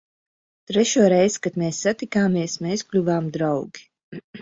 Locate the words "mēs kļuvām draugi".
2.67-3.91